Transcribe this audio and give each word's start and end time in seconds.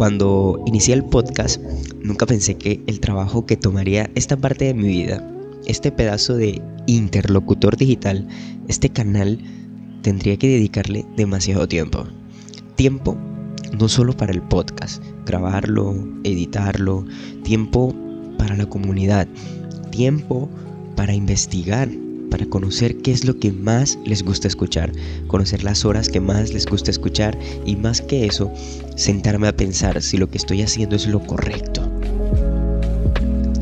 Cuando 0.00 0.62
inicié 0.64 0.94
el 0.94 1.04
podcast, 1.04 1.60
nunca 2.02 2.24
pensé 2.24 2.54
que 2.54 2.82
el 2.86 3.00
trabajo 3.00 3.44
que 3.44 3.58
tomaría 3.58 4.08
esta 4.14 4.34
parte 4.34 4.64
de 4.64 4.72
mi 4.72 4.88
vida, 4.88 5.22
este 5.66 5.92
pedazo 5.92 6.38
de 6.38 6.62
interlocutor 6.86 7.76
digital, 7.76 8.26
este 8.66 8.88
canal, 8.88 9.38
tendría 10.00 10.38
que 10.38 10.48
dedicarle 10.48 11.04
demasiado 11.18 11.68
tiempo. 11.68 12.06
Tiempo 12.76 13.14
no 13.78 13.90
solo 13.90 14.16
para 14.16 14.32
el 14.32 14.40
podcast, 14.40 15.04
grabarlo, 15.26 15.94
editarlo, 16.24 17.04
tiempo 17.42 17.94
para 18.38 18.56
la 18.56 18.64
comunidad, 18.64 19.28
tiempo 19.90 20.48
para 20.96 21.12
investigar, 21.12 21.90
para 22.30 22.46
conocer 22.46 22.96
qué 22.98 23.12
es 23.12 23.24
lo 23.24 23.38
que 23.38 23.52
más 23.52 23.98
les 24.04 24.22
gusta 24.22 24.48
escuchar, 24.48 24.92
conocer 25.26 25.64
las 25.64 25.84
horas 25.84 26.08
que 26.08 26.20
más 26.20 26.52
les 26.52 26.66
gusta 26.66 26.90
escuchar 26.90 27.38
y 27.66 27.76
más 27.76 28.00
que 28.00 28.26
eso, 28.26 28.50
sentarme 28.96 29.48
a 29.48 29.56
pensar 29.56 30.00
si 30.02 30.16
lo 30.16 30.30
que 30.30 30.38
estoy 30.38 30.62
haciendo 30.62 30.96
es 30.96 31.06
lo 31.06 31.20
correcto. 31.20 31.90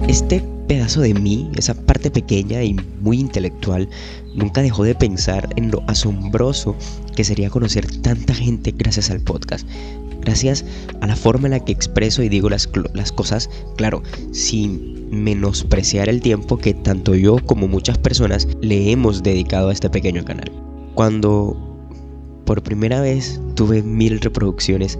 Este 0.06 0.42
pedazo 0.68 1.00
de 1.00 1.14
mí, 1.14 1.50
esa 1.56 1.74
parte 1.74 2.10
pequeña 2.10 2.62
y 2.62 2.76
muy 3.00 3.18
intelectual, 3.18 3.88
nunca 4.34 4.62
dejó 4.62 4.84
de 4.84 4.94
pensar 4.94 5.48
en 5.56 5.70
lo 5.70 5.82
asombroso 5.86 6.76
que 7.16 7.24
sería 7.24 7.50
conocer 7.50 7.86
tanta 8.02 8.34
gente 8.34 8.72
gracias 8.76 9.10
al 9.10 9.20
podcast. 9.20 9.66
Gracias 10.22 10.64
a 11.00 11.06
la 11.06 11.16
forma 11.16 11.46
en 11.46 11.52
la 11.52 11.60
que 11.60 11.72
expreso 11.72 12.22
y 12.22 12.28
digo 12.28 12.48
las, 12.50 12.66
cosas, 12.66 13.48
claro, 13.76 14.02
sin 14.32 15.08
menospreciar 15.10 16.08
el 16.08 16.20
tiempo 16.20 16.58
que 16.58 16.74
tanto 16.74 17.14
yo 17.14 17.38
como 17.38 17.66
muchas 17.68 17.98
personas 17.98 18.46
le 18.60 18.90
hemos 18.90 19.22
dedicado 19.22 19.68
a 19.68 19.72
este 19.72 19.88
pequeño 19.88 20.24
canal. 20.24 20.52
Cuando 20.94 21.56
por 22.44 22.62
primera 22.62 23.00
vez 23.00 23.40
tuve 23.54 23.82
mil 23.82 24.20
reproducciones, 24.20 24.98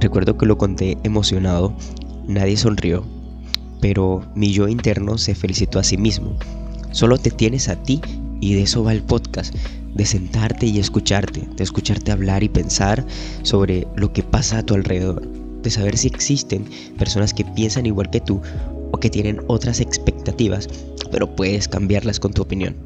recuerdo 0.00 0.38
que 0.38 0.46
lo 0.46 0.58
conté 0.58 0.96
emocionado, 1.02 1.74
nadie 2.26 2.56
sonrió, 2.56 3.04
pero 3.80 4.22
mi 4.34 4.52
yo 4.52 4.68
interno 4.68 5.18
se 5.18 5.34
felicitó 5.34 5.78
a 5.78 5.84
sí 5.84 5.96
mismo. 5.96 6.36
Solo 6.92 7.18
te 7.18 7.30
tienes 7.30 7.68
a 7.68 7.76
ti 7.76 8.00
y 8.40 8.54
de 8.54 8.62
eso 8.62 8.84
va 8.84 8.92
el 8.92 9.02
podcast, 9.02 9.54
de 9.94 10.06
sentarte 10.06 10.66
y 10.66 10.78
escucharte, 10.78 11.48
de 11.56 11.64
escucharte 11.64 12.12
hablar 12.12 12.42
y 12.42 12.48
pensar 12.48 13.04
sobre 13.42 13.86
lo 13.96 14.12
que 14.12 14.22
pasa 14.22 14.58
a 14.58 14.62
tu 14.62 14.74
alrededor, 14.74 15.26
de 15.62 15.70
saber 15.70 15.96
si 15.96 16.08
existen 16.08 16.64
personas 16.98 17.34
que 17.34 17.44
piensan 17.44 17.86
igual 17.86 18.10
que 18.10 18.20
tú 18.20 18.40
o 18.90 18.98
que 18.98 19.10
tienen 19.10 19.40
otras 19.46 19.80
expectativas, 19.80 20.68
pero 21.10 21.34
puedes 21.34 21.68
cambiarlas 21.68 22.20
con 22.20 22.32
tu 22.32 22.42
opinión. 22.42 22.76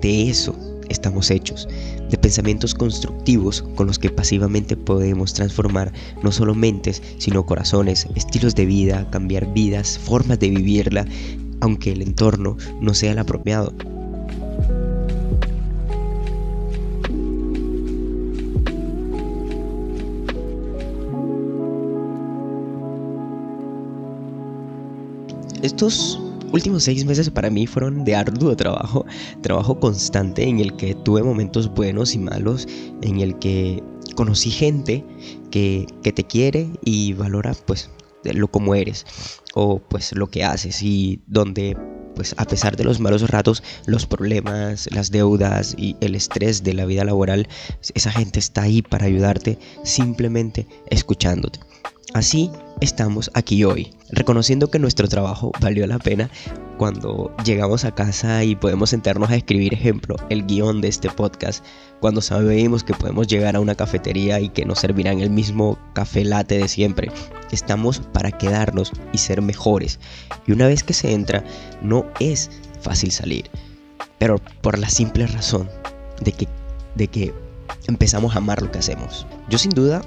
De 0.00 0.28
eso 0.28 0.54
estamos 0.88 1.30
hechos, 1.30 1.68
de 2.10 2.18
pensamientos 2.18 2.74
constructivos 2.74 3.62
con 3.76 3.86
los 3.86 3.98
que 3.98 4.10
pasivamente 4.10 4.76
podemos 4.76 5.32
transformar 5.32 5.92
no 6.22 6.32
solo 6.32 6.54
mentes, 6.54 7.02
sino 7.18 7.46
corazones, 7.46 8.06
estilos 8.16 8.54
de 8.54 8.66
vida, 8.66 9.08
cambiar 9.10 9.52
vidas, 9.52 9.98
formas 9.98 10.38
de 10.40 10.50
vivirla, 10.50 11.06
aunque 11.60 11.92
el 11.92 12.02
entorno 12.02 12.56
no 12.80 12.94
sea 12.94 13.12
el 13.12 13.18
apropiado. 13.18 13.72
Estos 25.62 26.18
últimos 26.52 26.84
seis 26.84 27.04
meses 27.04 27.28
para 27.30 27.50
mí 27.50 27.66
fueron 27.66 28.04
de 28.04 28.14
arduo 28.14 28.56
trabajo, 28.56 29.04
trabajo 29.42 29.78
constante 29.78 30.44
en 30.44 30.58
el 30.58 30.76
que 30.76 30.94
tuve 30.94 31.22
momentos 31.22 31.72
buenos 31.72 32.14
y 32.14 32.18
malos, 32.18 32.66
en 33.02 33.20
el 33.20 33.38
que 33.38 33.82
conocí 34.16 34.50
gente 34.50 35.04
que, 35.50 35.86
que 36.02 36.12
te 36.12 36.24
quiere 36.24 36.70
y 36.84 37.12
valora 37.12 37.54
pues 37.66 37.90
lo 38.24 38.48
como 38.48 38.74
eres 38.74 39.06
o 39.54 39.78
pues 39.78 40.12
lo 40.12 40.28
que 40.28 40.44
haces 40.44 40.82
y 40.82 41.20
donde 41.26 41.76
pues 42.14 42.34
a 42.36 42.44
pesar 42.44 42.76
de 42.76 42.84
los 42.84 43.00
malos 43.00 43.28
ratos, 43.30 43.62
los 43.86 44.06
problemas, 44.06 44.88
las 44.92 45.10
deudas 45.10 45.74
y 45.78 45.96
el 46.00 46.14
estrés 46.14 46.62
de 46.62 46.74
la 46.74 46.84
vida 46.84 47.04
laboral, 47.04 47.48
esa 47.94 48.10
gente 48.10 48.38
está 48.38 48.62
ahí 48.62 48.82
para 48.82 49.06
ayudarte 49.06 49.58
simplemente 49.84 50.66
escuchándote. 50.90 51.60
Así 52.12 52.50
estamos 52.80 53.30
aquí 53.34 53.64
hoy, 53.64 53.92
reconociendo 54.12 54.70
que 54.70 54.78
nuestro 54.78 55.08
trabajo 55.08 55.52
valió 55.60 55.86
la 55.86 55.98
pena 55.98 56.30
cuando 56.76 57.34
llegamos 57.44 57.84
a 57.84 57.94
casa 57.94 58.42
y 58.44 58.56
podemos 58.56 58.90
sentarnos 58.90 59.30
a 59.30 59.36
escribir, 59.36 59.74
ejemplo, 59.74 60.16
el 60.30 60.46
guion 60.46 60.80
de 60.80 60.88
este 60.88 61.10
podcast, 61.10 61.64
cuando 62.00 62.20
sabemos 62.20 62.84
que 62.84 62.94
podemos 62.94 63.26
llegar 63.26 63.56
a 63.56 63.60
una 63.60 63.74
cafetería 63.74 64.40
y 64.40 64.48
que 64.48 64.64
nos 64.64 64.78
servirán 64.80 65.20
el 65.20 65.30
mismo 65.30 65.78
café 65.92 66.24
latte 66.24 66.58
de 66.58 66.68
siempre. 66.68 67.12
Estamos 67.50 68.00
para 68.12 68.32
quedarnos 68.32 68.92
y 69.12 69.18
ser 69.18 69.42
mejores. 69.42 70.00
Y 70.46 70.52
una 70.52 70.66
vez 70.66 70.82
que 70.82 70.94
se 70.94 71.12
entra, 71.12 71.44
no 71.82 72.06
es 72.18 72.50
fácil 72.80 73.10
salir, 73.10 73.50
pero 74.18 74.38
por 74.62 74.78
la 74.78 74.88
simple 74.88 75.26
razón 75.26 75.68
de 76.22 76.32
que, 76.32 76.48
de 76.94 77.08
que 77.08 77.34
empezamos 77.86 78.34
a 78.34 78.38
amar 78.38 78.62
lo 78.62 78.70
que 78.70 78.78
hacemos. 78.78 79.26
Yo 79.48 79.58
sin 79.58 79.70
duda 79.70 80.02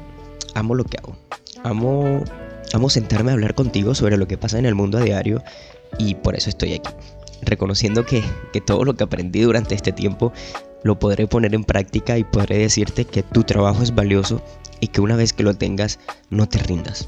amo 0.56 0.74
lo 0.74 0.85
que 0.85 0.97
hago 0.97 1.16
amo, 1.64 2.24
amo 2.74 2.90
sentarme 2.90 3.31
a 3.31 3.34
hablar 3.34 3.56
contigo 3.56 3.96
sobre 3.96 4.18
lo 4.18 4.28
que 4.28 4.38
pasa 4.38 4.59
en 4.59 4.66
el 4.66 4.75
mundo 4.75 4.97
a 4.97 5.01
diario 5.01 5.44
y 5.97 6.16
por 6.16 6.35
eso 6.35 6.50
estoy 6.50 6.74
aquí, 6.74 6.90
reconociendo 7.41 8.06
que, 8.06 8.24
que 8.51 8.62
todo 8.62 8.84
lo 8.85 8.96
que 8.96 9.03
aprendí 9.03 9.41
durante 9.41 9.75
este 9.75 9.91
tiempo 9.91 10.34
lo 10.84 11.00
podré 11.00 11.28
poner 11.28 11.56
en 11.56 11.63
práctica 11.63 12.18
y 12.18 12.23
podré 12.23 12.57
decirte 12.57 13.06
que 13.06 13.23
tu 13.23 13.44
trabajo 13.44 13.84
es 13.84 13.96
valioso 13.96 14.41
y 14.79 14.88
que 14.88 15.02
una 15.02 15.16
vez 15.16 15.34
que 15.34 15.44
lo 15.44 15.53
tengas 15.53 16.00
no 16.29 16.47
te 16.47 16.59
rindas. 16.59 17.07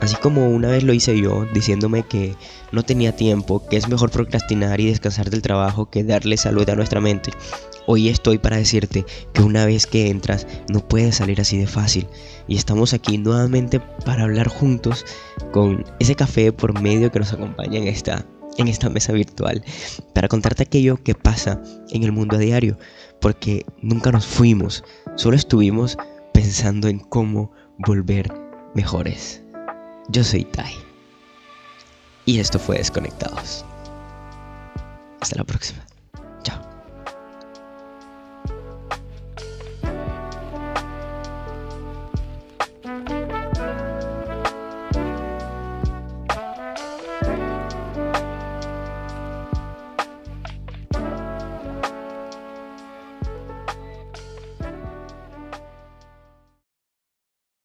Así 0.00 0.16
como 0.16 0.50
una 0.50 0.68
vez 0.68 0.82
lo 0.82 0.92
hice 0.92 1.18
yo, 1.18 1.46
diciéndome 1.54 2.02
que 2.02 2.36
no 2.72 2.82
tenía 2.82 3.16
tiempo, 3.16 3.66
que 3.66 3.76
es 3.76 3.88
mejor 3.88 4.10
procrastinar 4.10 4.80
y 4.80 4.88
descansar 4.88 5.30
del 5.30 5.42
trabajo 5.42 5.88
que 5.88 6.04
darle 6.04 6.36
salud 6.36 6.68
a 6.68 6.74
nuestra 6.74 7.00
mente. 7.00 7.30
Hoy 7.86 8.08
estoy 8.08 8.38
para 8.38 8.56
decirte 8.56 9.04
que 9.32 9.42
una 9.42 9.66
vez 9.66 9.86
que 9.86 10.08
entras 10.08 10.46
no 10.72 10.80
puedes 10.80 11.16
salir 11.16 11.40
así 11.40 11.58
de 11.58 11.66
fácil. 11.66 12.06
Y 12.48 12.56
estamos 12.56 12.92
aquí 12.94 13.18
nuevamente 13.18 13.80
para 14.04 14.24
hablar 14.24 14.48
juntos 14.48 15.04
con 15.52 15.84
ese 16.00 16.14
café 16.14 16.52
por 16.52 16.80
medio 16.80 17.12
que 17.12 17.18
nos 17.18 17.32
acompaña 17.32 17.78
en 17.78 17.86
esta, 17.86 18.26
en 18.56 18.68
esta 18.68 18.88
mesa 18.88 19.12
virtual. 19.12 19.62
Para 20.14 20.28
contarte 20.28 20.62
aquello 20.62 21.02
que 21.02 21.14
pasa 21.14 21.62
en 21.90 22.02
el 22.02 22.12
mundo 22.12 22.36
a 22.36 22.40
diario. 22.40 22.78
Porque 23.20 23.64
nunca 23.80 24.10
nos 24.10 24.26
fuimos, 24.26 24.82
solo 25.16 25.36
estuvimos 25.36 25.96
pensando 26.32 26.88
en 26.88 26.98
cómo 26.98 27.52
volver 27.78 28.32
mejores. 28.74 29.43
Yo 30.08 30.22
soy 30.22 30.44
Tai. 30.44 30.74
Y 32.26 32.38
esto 32.38 32.58
fue 32.58 32.78
Desconectados. 32.78 33.64
Hasta 35.20 35.36
la 35.36 35.44
próxima. 35.44 35.84